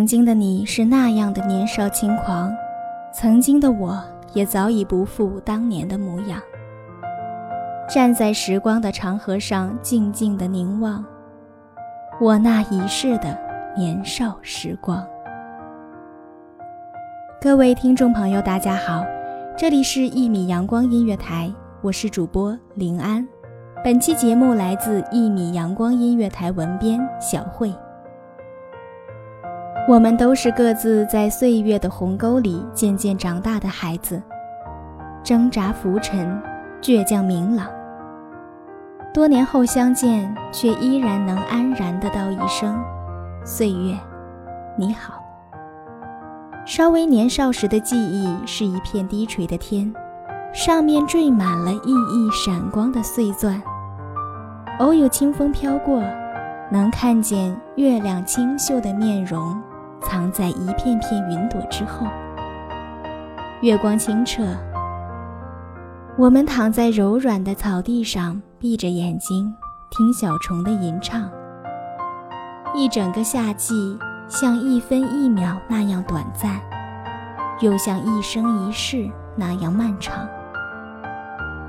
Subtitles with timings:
[0.00, 2.50] 曾经的你是那样的年少轻狂，
[3.12, 6.40] 曾经的我也早已不复当年的模样。
[7.86, 11.04] 站在时光的长河上，静静的凝望，
[12.18, 13.38] 我那已逝的
[13.76, 15.06] 年少时光。
[17.38, 19.04] 各位听众朋友，大家好，
[19.54, 23.28] 这里是一米阳光音乐台，我是主播林安。
[23.84, 27.70] 本期节目来自一米阳光音乐台文编小慧。
[29.88, 34.22] 我们都是各自在岁月的鸿沟里渐渐长大的孩子，
[35.24, 36.40] 挣扎浮沉，
[36.80, 37.66] 倔强明朗。
[39.12, 42.80] 多年后相见，却依然能安然的道一声
[43.44, 43.98] ：“岁月，
[44.76, 45.14] 你好。”
[46.64, 49.92] 稍微年少时的记忆是一片低垂的天，
[50.52, 53.60] 上面缀满了熠熠闪光的碎钻。
[54.78, 56.00] 偶有清风飘过，
[56.70, 59.60] 能看见月亮清秀的面容。
[60.00, 62.06] 藏在一片片云朵之后，
[63.62, 64.42] 月光清澈。
[66.16, 69.54] 我们躺在柔软的草地上，闭着眼睛
[69.90, 71.30] 听小虫的吟唱。
[72.74, 76.60] 一整个夏季，像一分一秒那样短暂，
[77.60, 80.26] 又像一生一世那样漫长。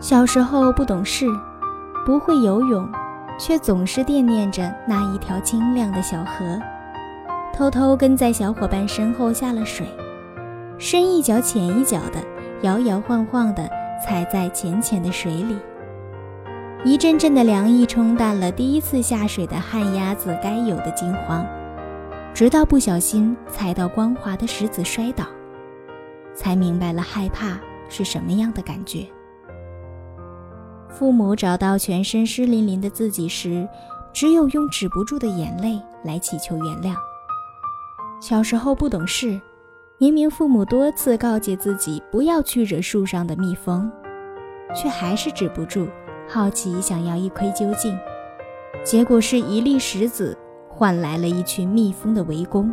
[0.00, 1.26] 小时候不懂事，
[2.04, 2.86] 不会游泳，
[3.38, 6.60] 却总是惦念着那一条清亮的小河。
[7.54, 9.86] 偷偷跟在小伙伴身后下了水，
[10.76, 12.20] 深一脚浅一脚的，
[12.62, 13.70] 摇摇晃晃的
[14.04, 15.56] 踩在浅浅的水里。
[16.84, 21.46] 一阵阵的凉意冲淡了第一次下水的旱鸭子该有的惊慌，
[22.34, 25.24] 直到不小心踩到光滑的石子摔倒，
[26.34, 27.56] 才明白了害怕
[27.88, 29.06] 是什么样的感觉。
[30.88, 33.66] 父母找到全身湿淋淋的自己时，
[34.12, 36.96] 只有用止不住的眼泪来祈求原谅。
[38.24, 39.38] 小时候不懂事，
[39.98, 43.92] 明明父母多次告诫自己不要去惹树上的蜜蜂，
[44.74, 45.86] 却还是止不住
[46.26, 47.94] 好奇，想要一窥究竟。
[48.82, 50.34] 结果是一粒石子
[50.70, 52.72] 换来了一群蜜蜂的围攻，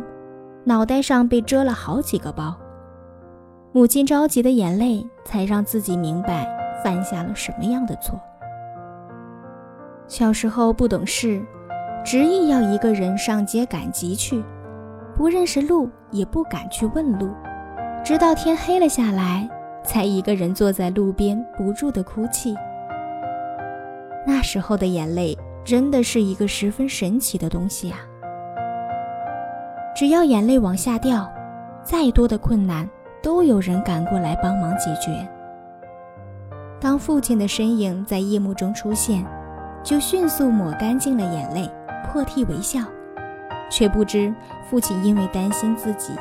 [0.64, 2.56] 脑袋上被蛰了好几个包。
[3.72, 6.48] 母亲着急的眼泪，才让自己明白
[6.82, 8.18] 犯下了什么样的错。
[10.08, 11.44] 小时候不懂事，
[12.02, 14.42] 执意要一个人上街赶集去。
[15.22, 17.30] 不认识路，也不敢去问路，
[18.04, 19.48] 直到天黑了下来，
[19.84, 22.56] 才一个人坐在路边不住的哭泣。
[24.26, 27.98] 那时候的眼泪真的是一个十分神奇的东西啊！
[29.94, 31.32] 只要眼泪往下掉，
[31.84, 32.84] 再多的困难
[33.22, 35.24] 都有人赶过来帮忙解决。
[36.80, 39.24] 当父亲的身影在夜幕中出现，
[39.84, 41.70] 就迅速抹干净了眼泪，
[42.10, 42.80] 破涕为笑。
[43.72, 44.32] 却不知
[44.68, 46.12] 父亲因为担心自己，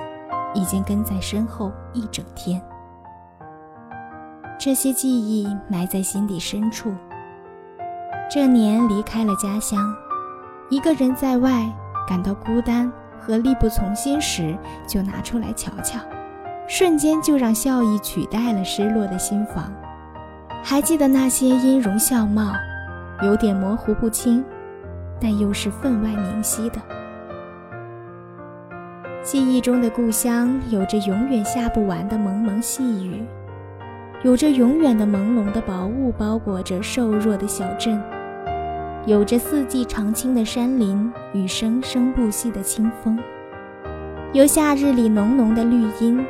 [0.54, 2.62] 已经跟在身后一整天。
[4.58, 6.94] 这些记忆埋在心底深处。
[8.30, 9.94] 这年离开了家乡，
[10.70, 11.70] 一个人在外
[12.08, 12.90] 感到孤单
[13.20, 14.58] 和力不从心时，
[14.88, 16.00] 就拿出来瞧瞧，
[16.68, 19.70] 瞬间就让笑意取代了失落的心房。
[20.64, 22.54] 还记得那些音容笑貌，
[23.24, 24.42] 有点模糊不清，
[25.20, 26.80] 但又是分外明晰的。
[29.24, 33.24] 记忆中的故乡，有着永远下不完的蒙蒙细雨，
[34.24, 38.02] 有着永远的朦胧的薄雾包裹着瘦弱的小镇，
[39.06, 43.20] 有着四季常青的山林与生生不息的清风，
[44.34, 46.26] 有夏日里浓浓的绿荫，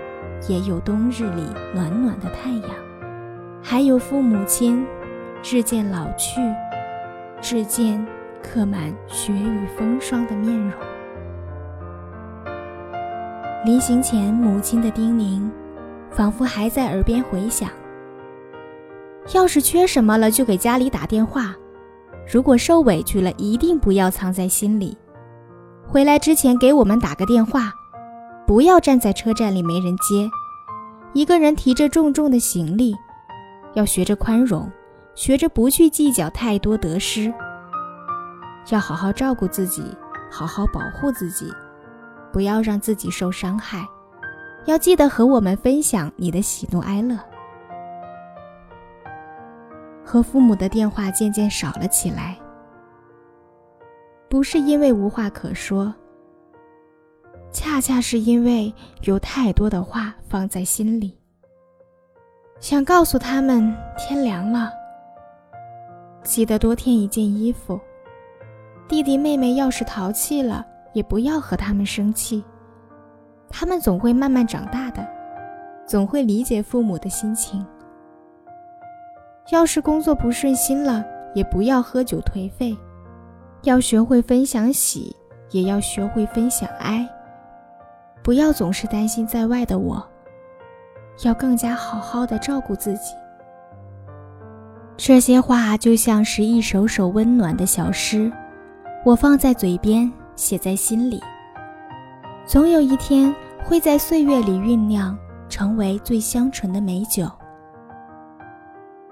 [0.49, 1.43] 也有冬日里
[1.73, 2.71] 暖暖的太阳，
[3.63, 4.85] 还有父母亲
[5.49, 6.41] 日渐老去、
[7.41, 8.05] 日渐
[8.43, 10.73] 刻满雪雨风霜的面容。
[13.63, 15.48] 临行前，母亲的叮咛，
[16.10, 17.69] 仿佛还在耳边回响。
[19.36, 21.54] 要是缺什么了，就给家里打电话；
[22.28, 24.98] 如果受委屈了，一定不要藏在心里。
[25.88, 27.72] 回来之前给我们打个电话，
[28.48, 30.28] 不要站在车站里没人接。
[31.13, 32.96] 一个人提着重重的行李，
[33.75, 34.68] 要学着宽容，
[35.13, 37.31] 学着不去计较太多得失，
[38.72, 39.84] 要好好照顾自己，
[40.31, 41.46] 好好保护自己。
[42.31, 43.86] 不要让自己受伤害，
[44.66, 47.18] 要记得和我们分享你的喜怒哀乐。
[50.04, 52.38] 和父母的电话渐渐少了起来，
[54.28, 55.94] 不是因为无话可说，
[57.51, 58.74] 恰恰是因为
[59.04, 61.18] 有太多的话放在心里，
[62.60, 64.72] 想告诉他们天凉了，
[66.24, 67.80] 记得多添一件衣服。
[68.88, 70.66] 弟弟妹妹要是淘气了。
[70.93, 72.43] 也不要和他们生气，
[73.49, 75.07] 他们总会慢慢长大的，
[75.85, 77.65] 总会理解父母的心情。
[79.51, 81.03] 要是工作不顺心了，
[81.33, 82.77] 也不要喝酒颓废，
[83.63, 85.15] 要学会分享喜，
[85.49, 87.07] 也要学会分享哀。
[88.23, 90.01] 不要总是担心在外的我，
[91.23, 93.15] 要更加好好的照顾自己。
[94.95, 98.31] 这些话就像是一首首温暖的小诗，
[99.03, 100.09] 我放在嘴边。
[100.36, 101.22] 写在心里，
[102.45, 103.33] 总有一天
[103.63, 105.18] 会在岁月里酝酿，
[105.48, 107.30] 成为最香醇的美酒。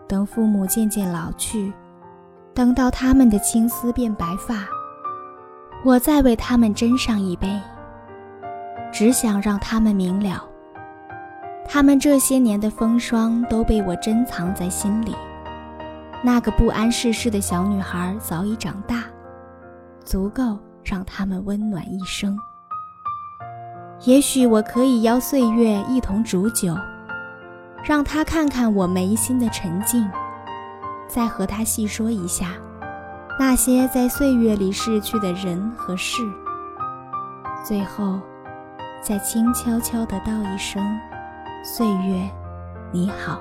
[0.08, 1.72] 等父母渐渐老去，
[2.54, 4.68] 等到他们的青丝变白发，
[5.86, 7.60] 我再为他们斟上一杯。
[8.92, 10.44] 只想让他们明了，
[11.64, 15.16] 他们这些年的风霜都被我珍藏在心里。
[16.24, 19.04] 那个不谙世事的小女孩早已长大，
[20.04, 20.58] 足够。
[20.84, 22.38] 让他们温暖一生。
[24.06, 26.74] 也许我可以邀岁月一同煮酒，
[27.84, 30.10] 让他看看我眉心的沉静，
[31.08, 32.54] 再和他细说一下
[33.38, 36.22] 那些在岁月里逝去的人和事。
[37.66, 38.20] 最后，
[39.02, 40.82] 再轻悄悄地道一声
[41.64, 42.30] ：“岁月，
[42.92, 43.40] 你好。”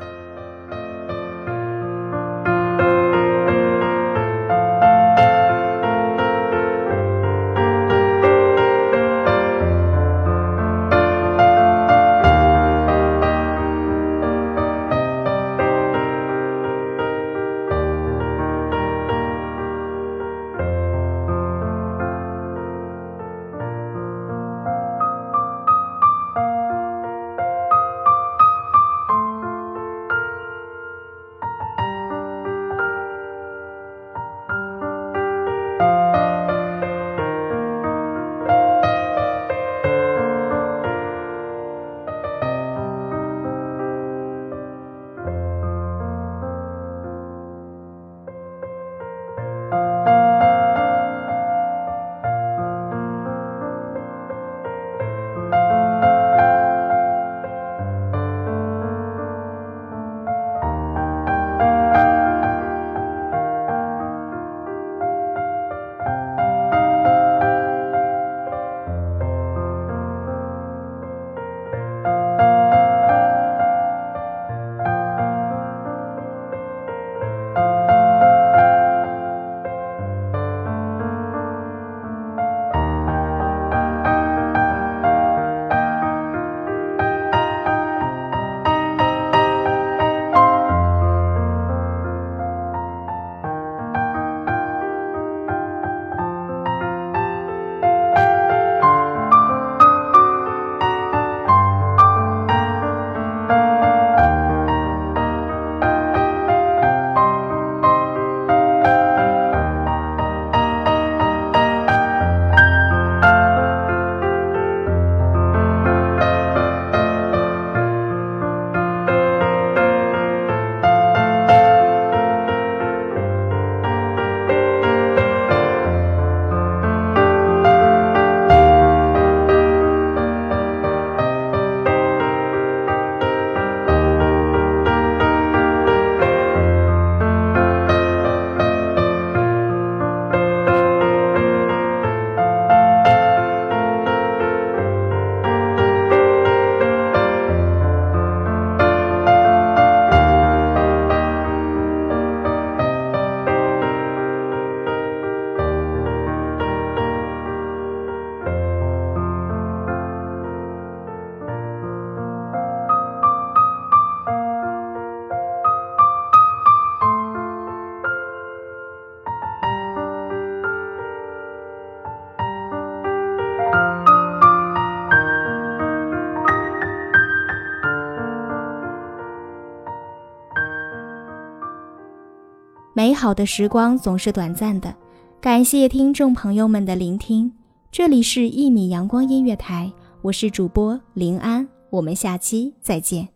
[182.99, 184.93] 美好的时光总是短暂的，
[185.41, 187.53] 感谢听众朋友们的聆听。
[187.93, 193.29] 这里是一米阳光音乐台，我是主播林安，我们下期再见。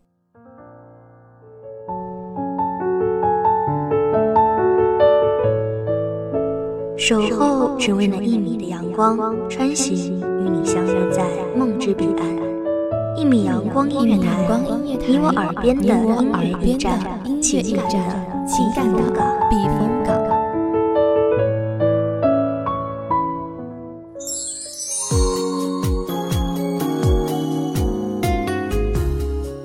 [6.96, 9.16] 守候只为那一米的阳光，
[9.48, 11.24] 穿行与你相约在
[11.56, 13.16] 梦之彼岸。
[13.16, 14.44] 一米阳光音乐台，
[15.06, 16.98] 你我耳边的音乐驿站，
[17.40, 18.98] 情感的情感的
[19.48, 20.20] 避风港。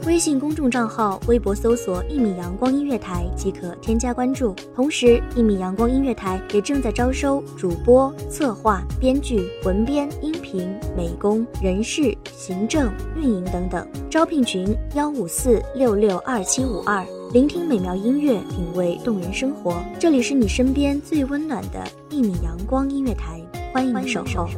[0.05, 4.55] 微信公众账号、微博搜索“一米阳光音乐台”即可添加关注。
[4.75, 13.87] 同时，一米阳光音乐台也正在招收主播、策划、编剧、文编、音频、美工、人事、行政、运营等等。
[14.09, 17.05] 招聘群：幺五四六六二七五二。
[17.33, 19.83] 聆听美妙音乐，品味动人生活。
[19.99, 23.41] 这里是你身边最温暖的一米阳光音乐台，
[23.73, 24.57] 欢迎你守候。